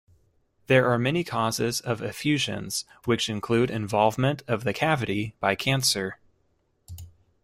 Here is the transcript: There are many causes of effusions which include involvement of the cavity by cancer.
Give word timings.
There 0.65 0.89
are 0.89 0.97
many 0.97 1.23
causes 1.23 1.79
of 1.79 2.01
effusions 2.01 2.85
which 3.05 3.29
include 3.29 3.69
involvement 3.69 4.41
of 4.47 4.63
the 4.63 4.73
cavity 4.73 5.35
by 5.39 5.53
cancer. 5.53 6.17